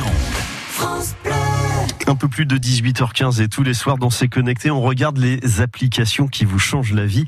France. 0.00 1.31
Un 2.12 2.16
peu 2.16 2.28
plus 2.28 2.44
de 2.44 2.58
18h15 2.58 3.40
et 3.40 3.48
tous 3.48 3.62
les 3.62 3.72
soirs 3.72 3.96
dans 3.96 4.10
C'est 4.10 4.28
Connecté, 4.28 4.70
on 4.70 4.82
regarde 4.82 5.16
les 5.16 5.62
applications 5.62 6.28
qui 6.28 6.44
vous 6.44 6.58
changent 6.58 6.92
la 6.92 7.06
vie. 7.06 7.24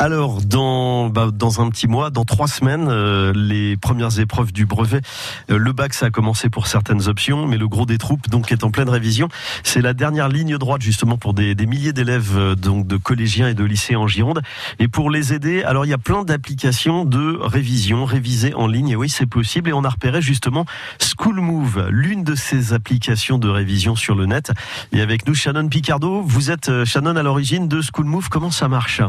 Alors, 0.00 0.42
dans, 0.42 1.08
bah, 1.08 1.30
dans 1.32 1.60
un 1.60 1.70
petit 1.70 1.86
mois, 1.86 2.10
dans 2.10 2.24
trois 2.24 2.48
semaines, 2.48 2.88
euh, 2.88 3.32
les 3.36 3.76
premières 3.76 4.18
épreuves 4.18 4.52
du 4.52 4.66
brevet. 4.66 5.00
Euh, 5.48 5.58
le 5.58 5.72
bac, 5.72 5.94
ça 5.94 6.06
a 6.06 6.10
commencé 6.10 6.50
pour 6.50 6.66
certaines 6.66 7.06
options, 7.06 7.46
mais 7.46 7.56
le 7.56 7.68
gros 7.68 7.86
des 7.86 7.98
troupes 7.98 8.28
donc 8.28 8.50
est 8.50 8.64
en 8.64 8.72
pleine 8.72 8.88
révision. 8.88 9.28
C'est 9.62 9.80
la 9.80 9.94
dernière 9.94 10.28
ligne 10.28 10.58
droite 10.58 10.82
justement 10.82 11.16
pour 11.18 11.32
des, 11.32 11.54
des 11.54 11.66
milliers 11.66 11.92
d'élèves 11.92 12.36
euh, 12.36 12.56
donc 12.56 12.88
de 12.88 12.96
collégiens 12.96 13.46
et 13.46 13.54
de 13.54 13.62
lycéens 13.62 14.00
en 14.00 14.08
Gironde. 14.08 14.42
Et 14.80 14.88
pour 14.88 15.08
les 15.08 15.34
aider, 15.34 15.62
alors 15.62 15.86
il 15.86 15.90
y 15.90 15.94
a 15.94 15.98
plein 15.98 16.24
d'applications 16.24 17.04
de 17.04 17.38
révision, 17.40 18.04
réviser 18.04 18.54
en 18.54 18.66
ligne. 18.66 18.88
Et 18.88 18.96
oui, 18.96 19.08
c'est 19.08 19.26
possible. 19.26 19.70
Et 19.70 19.72
on 19.72 19.84
a 19.84 19.88
repéré 19.88 20.20
justement 20.20 20.66
School 20.98 21.40
Move, 21.40 21.86
l'une 21.90 22.24
de 22.24 22.34
ces 22.34 22.72
applications 22.72 23.38
de 23.38 23.48
révision 23.48 23.94
sur 23.94 24.15
le 24.16 24.26
net. 24.26 24.52
Et 24.92 25.00
avec 25.00 25.26
nous, 25.26 25.34
Shannon 25.34 25.68
Picardo. 25.68 26.22
Vous 26.22 26.50
êtes, 26.50 26.68
euh, 26.68 26.84
Shannon, 26.84 27.16
à 27.16 27.22
l'origine 27.22 27.68
de 27.68 27.80
School 27.80 28.06
Move. 28.06 28.28
Comment 28.28 28.50
ça 28.50 28.68
marche? 28.68 29.00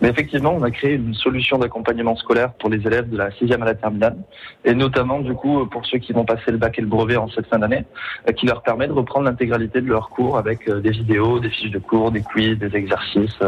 Mais 0.00 0.08
effectivement, 0.08 0.54
on 0.54 0.62
a 0.62 0.70
créé 0.70 0.94
une 0.94 1.14
solution 1.14 1.58
d'accompagnement 1.58 2.16
scolaire 2.16 2.52
pour 2.54 2.70
les 2.70 2.86
élèves 2.86 3.08
de 3.08 3.16
la 3.16 3.30
sixième 3.32 3.62
à 3.62 3.66
la 3.66 3.74
terminale, 3.74 4.16
et 4.64 4.74
notamment 4.74 5.20
du 5.20 5.34
coup 5.34 5.66
pour 5.66 5.84
ceux 5.86 5.98
qui 5.98 6.12
vont 6.12 6.24
passer 6.24 6.50
le 6.50 6.58
bac 6.58 6.78
et 6.78 6.82
le 6.82 6.86
brevet 6.86 7.16
en 7.16 7.28
cette 7.28 7.46
fin 7.46 7.58
d'année, 7.58 7.84
euh, 8.28 8.32
qui 8.32 8.46
leur 8.46 8.62
permet 8.62 8.86
de 8.86 8.92
reprendre 8.92 9.24
l'intégralité 9.24 9.80
de 9.80 9.86
leurs 9.86 10.10
cours 10.10 10.38
avec 10.38 10.68
euh, 10.68 10.80
des 10.80 10.90
vidéos, 10.90 11.40
des 11.40 11.50
fiches 11.50 11.70
de 11.70 11.78
cours, 11.78 12.10
des 12.10 12.22
quiz, 12.22 12.58
des 12.58 12.74
exercices, 12.76 13.38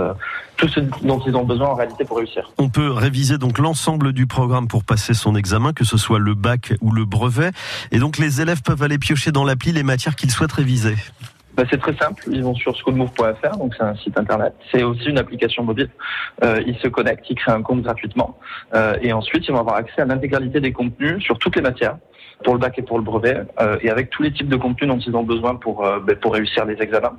tout 0.57 0.69
ce 0.69 0.81
dont 0.81 1.21
ils 1.27 1.37
ont 1.37 1.45
besoin 1.45 1.69
en 1.69 1.75
réalité 1.75 2.05
pour 2.05 2.19
réussir. 2.19 2.51
On 2.59 2.69
peut 2.69 2.91
réviser 2.91 3.39
donc 3.39 3.59
l'ensemble 3.59 4.13
du 4.13 4.27
programme 4.27 4.69
pour 4.69 4.85
passer 4.85 5.15
son 5.15 5.37
examen, 5.37 5.73
que 5.73 5.85
ce 5.85 5.97
soit 5.97 6.19
le 6.19 6.35
bac 6.35 6.75
ou 6.81 6.91
le 6.93 7.05
brevet. 7.05 7.51
Et 7.93 7.99
donc 7.99 8.19
les 8.19 8.41
élèves 8.41 8.63
peuvent 8.63 8.83
aller 8.83 8.99
piocher 8.99 9.31
dans 9.31 9.45
l'appli 9.45 9.73
les 9.73 9.83
matières 9.83 10.17
qu'ils 10.17 10.31
souhaitent 10.31 10.53
réviser. 10.53 10.78
Bah, 11.59 11.65
c'est 11.69 11.81
très 11.81 11.97
simple, 11.97 12.23
ils 12.31 12.45
vont 12.45 12.55
sur 12.55 12.77
schoolmove.fr, 12.77 13.57
donc 13.57 13.75
c'est 13.77 13.83
un 13.83 13.97
site 13.97 14.17
internet. 14.17 14.55
C'est 14.71 14.85
aussi 14.85 15.09
une 15.09 15.19
application 15.19 15.65
mobile. 15.65 15.91
Euh, 16.45 16.63
ils 16.65 16.77
se 16.77 16.87
connectent, 16.87 17.29
ils 17.29 17.35
créent 17.35 17.51
un 17.51 17.63
compte 17.63 17.83
gratuitement, 17.83 18.39
euh, 18.75 18.95
et 19.03 19.13
ensuite 19.13 19.49
ils 19.49 19.51
vont 19.51 19.59
avoir 19.59 19.75
accès 19.75 20.03
à 20.03 20.05
l'intégralité 20.05 20.61
des 20.61 20.73
contenus 20.73 21.21
sur 21.21 21.37
toutes 21.39 21.57
les 21.57 21.63
matières, 21.63 21.97
pour 22.45 22.55
le 22.55 22.61
bac 22.61 22.79
et 22.79 22.83
pour 22.83 22.97
le 22.97 23.03
brevet, 23.03 23.43
euh, 23.61 23.77
et 23.81 23.91
avec 23.91 24.11
tous 24.11 24.23
les 24.23 24.33
types 24.33 24.49
de 24.49 24.55
contenus 24.55 24.89
dont 24.89 25.01
ils 25.01 25.17
ont 25.17 25.25
besoin 25.25 25.57
pour 25.57 25.83
bah, 25.83 26.15
pour 26.23 26.35
réussir 26.35 26.65
les 26.65 26.81
examens. 26.81 27.17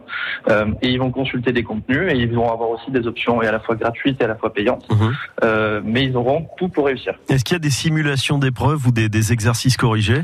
Et 0.81 0.87
ils 0.87 0.99
vont 0.99 1.11
consulter 1.11 1.51
des 1.51 1.63
contenus, 1.63 2.09
et 2.09 2.15
ils 2.15 2.33
vont 2.33 2.49
avoir 2.49 2.69
aussi 2.69 2.91
des 2.91 3.07
options 3.07 3.41
et 3.41 3.47
à 3.47 3.51
la 3.51 3.59
fois 3.59 3.75
gratuites 3.75 4.21
et 4.21 4.23
à 4.23 4.27
la 4.27 4.35
fois 4.35 4.53
payantes. 4.53 4.87
Euh, 5.43 5.81
mais 5.83 6.05
ils 6.05 6.15
auront 6.15 6.47
tout 6.57 6.69
pour 6.69 6.85
réussir. 6.85 7.13
Est-ce 7.27 7.43
qu'il 7.43 7.55
y 7.55 7.57
a 7.57 7.59
des 7.59 7.69
simulations 7.69 8.37
d'épreuves 8.37 8.87
ou 8.87 8.91
des, 8.91 9.09
des 9.09 9.33
exercices 9.33 9.75
corrigés? 9.75 10.21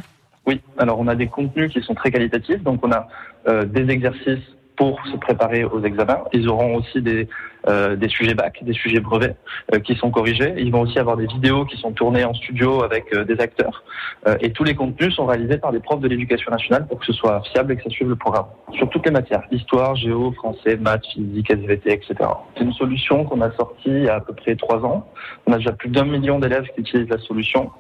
Oui, 0.48 0.62
alors 0.78 1.00
on 1.00 1.08
a 1.08 1.16
des 1.16 1.28
contenus 1.28 1.72
qui 1.72 1.82
sont 1.82 1.96
très 1.96 2.12
qualitatifs, 2.12 2.62
donc 2.62 2.86
on 2.86 2.92
a 2.92 3.08
euh, 3.48 3.66
des 3.66 3.90
exercices 3.90 4.44
pour 4.76 5.00
se 5.08 5.18
préparer 5.18 5.64
aux 5.64 5.84
examens. 5.84 6.24
Ils 6.34 6.48
auront 6.50 6.76
aussi 6.76 7.02
des, 7.02 7.28
euh, 7.68 7.96
des 7.96 8.10
sujets 8.10 8.34
bac, 8.34 8.60
des 8.64 8.74
sujets 8.74 9.00
brevets 9.00 9.36
euh, 9.74 9.80
qui 9.80 9.96
sont 9.96 10.12
corrigés. 10.12 10.54
Ils 10.58 10.72
vont 10.72 10.82
aussi 10.82 11.00
avoir 11.00 11.18
des 11.18 11.28
vidéos 11.28 11.66
qui 11.66 11.78
sont 11.78 11.92
tournées 11.92 12.24
en 12.24 12.34
studio 12.34 12.84
avec 12.84 13.14
euh, 13.14 13.24
des 13.24 13.40
acteurs. 13.40 13.84
Euh, 14.28 14.38
et 14.42 14.52
tous 14.52 14.64
les 14.64 14.76
contenus 14.76 15.16
sont 15.16 15.26
réalisés 15.26 15.58
par 15.58 15.72
des 15.72 15.80
profs 15.80 16.00
de 16.00 16.08
l'éducation 16.08 16.52
nationale 16.52 16.88
pour 16.88 17.00
que 17.00 17.06
ce 17.06 17.14
soit 17.14 17.42
fiable 17.52 17.74
et 17.74 17.78
que 17.78 17.84
ça 17.84 17.90
suive 17.90 18.10
le 18.10 18.16
programme. 18.16 18.46
Sur 18.74 18.90
toutes 18.90 19.06
les 19.06 19.12
matières, 19.12 19.44
histoire, 19.52 19.96
géo, 19.96 20.32
français, 20.34 20.78
maths, 20.78 21.06
physique, 21.14 21.50
SVT, 21.50 21.92
etc. 21.92 22.16
C'est 22.58 22.64
une 22.64 22.74
solution 22.74 23.24
qu'on 23.26 23.42
a 23.42 23.52
sortie 23.52 23.90
il 23.90 24.04
y 24.04 24.10
a 24.10 24.16
à 24.16 24.20
peu 24.20 24.34
près 24.34 24.56
trois 24.56 24.84
ans. 24.84 25.08
On 25.48 25.54
a 25.54 25.58
déjà 25.58 25.72
plus 25.72 25.90
d'un 25.90 26.06
million 26.06 26.40
d'élèves 26.40 26.68
qui 26.74 26.82
utilisent 26.82 27.10
la 27.10 27.20
solution. 27.20 27.72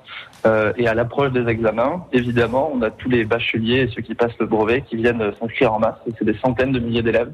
Euh, 0.45 0.73
et 0.77 0.88
à 0.88 0.94
l'approche 0.94 1.31
des 1.31 1.47
examens, 1.47 2.05
évidemment, 2.11 2.72
on 2.73 2.81
a 2.81 2.92
tous 2.92 3.09
les 3.09 3.25
bacheliers 3.25 3.81
et 3.81 3.88
ceux 3.88 4.02
qui 4.02 4.16
passent 4.16 4.38
le 4.39 4.45
brevet 4.45 4.81
qui 4.81 4.95
viennent 4.95 5.31
s'inscrire 5.39 5.73
en 5.73 5.80
masse. 5.80 5.95
C'est 6.17 6.25
des 6.25 6.38
centaines 6.38 6.72
de 6.72 6.80
milliers 6.80 7.02
d'élèves 7.02 7.31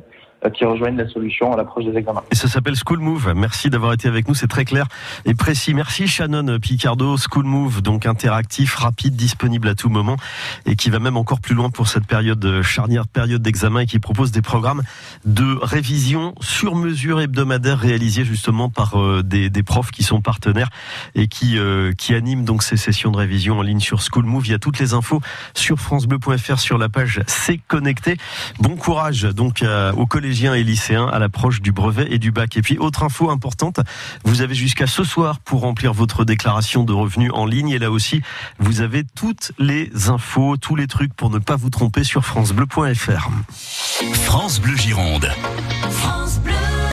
qui 0.50 0.66
rejoignent 0.66 0.98
la 0.98 1.08
solution 1.08 1.54
à 1.54 1.58
l'approche 1.58 1.86
des 1.86 1.96
examens. 1.98 2.24
Et 2.32 2.36
ça 2.36 2.48
s'appelle 2.48 2.76
School 2.76 3.00
Move. 3.00 3.34
Merci 3.36 3.70
d'avoir 3.70 3.94
été 3.94 4.08
avec 4.08 4.28
nous, 4.28 4.34
c'est 4.34 4.48
très 4.48 4.66
clair 4.66 4.88
et 5.26 5.34
précis. 5.34 5.74
Merci 5.74 6.08
Shannon 6.08 6.60
Picardo, 6.60 7.16
School 7.18 7.46
Move, 7.46 7.82
donc 7.82 8.06
interactif, 8.06 8.76
rapide, 8.76 9.16
disponible 9.16 9.68
à 9.68 9.76
tout 9.76 9.90
moment 9.90 10.18
et 10.66 10.76
qui 10.76 10.90
va 10.90 11.00
même 11.00 11.18
encore 11.18 11.40
plus 11.40 11.56
loin 11.56 11.70
pour 11.70 11.88
cette 11.88 12.08
période 12.08 12.44
euh, 12.44 12.64
charnière, 12.64 13.08
période 13.08 13.42
d'examen 13.42 13.82
et 13.82 13.86
qui 13.86 14.00
propose 14.00 14.32
des 14.32 14.42
programmes 14.42 14.82
de 15.26 15.58
révision 15.62 16.34
sur 16.42 16.76
mesure 16.76 17.22
hebdomadaire 17.22 17.78
réalisés 17.78 18.26
justement 18.26 18.70
par 18.70 19.00
euh, 19.00 19.22
des, 19.24 19.50
des 19.50 19.64
profs 19.64 19.92
qui 19.92 20.04
sont 20.04 20.22
partenaires 20.22 20.70
et 21.16 21.28
qui, 21.28 21.58
euh, 21.58 21.92
qui 21.94 22.14
animent 22.14 22.46
donc 22.46 22.64
ces 22.64 22.78
sessions 22.78 23.12
de 23.12 23.18
révision 23.18 23.60
en 23.60 23.62
ligne 23.62 23.80
sur 23.80 24.02
School 24.02 24.26
Move. 24.26 24.48
Il 24.48 24.52
y 24.52 24.56
a 24.56 24.60
toutes 24.60 24.80
les 24.80 24.94
infos 24.94 25.22
sur 25.54 25.78
francebleu.fr 25.78 26.60
sur 26.60 26.78
la 26.78 26.90
page 26.90 27.22
C'est 27.28 27.60
connecté. 27.68 28.18
Bon 28.60 28.76
courage 28.76 29.24
donc 29.24 29.64
euh, 29.64 29.92
aux 29.94 30.08
et 30.32 30.64
lycéens 30.64 31.08
à 31.08 31.20
l'approche 31.20 31.62
du 31.62 31.72
brevet 31.72 32.08
et 32.10 32.18
du 32.18 32.32
bac. 32.32 32.56
Et 32.56 32.62
puis 32.62 32.78
autre 32.78 33.04
info 33.04 33.30
importante, 33.30 33.82
vous 34.24 34.42
avez 34.42 34.56
jusqu'à 34.56 34.88
ce 34.88 35.04
soir 35.04 35.40
pour 35.40 35.62
remplir 35.62 35.94
votre 35.94 36.24
déclaration 36.24 36.84
de 36.84 36.94
revenus 36.94 37.32
en 37.34 37.46
ligne 37.46 37.70
et 37.70 37.80
là 37.80 37.92
aussi 37.92 38.22
vous 38.60 38.82
avez 38.82 39.04
toutes 39.04 39.52
les 39.60 39.92
infos, 40.10 40.56
tous 40.58 40.76
les 40.76 40.88
trucs 40.88 41.14
pour 41.14 41.30
ne 41.30 41.40
pas 41.40 41.58
vous 41.58 41.70
tromper 41.70 42.04
sur 42.04 42.26
francebleu.fr. 42.26 43.30
France 44.14 44.62
Bleu 44.62 44.78
Gironde. 44.78 45.30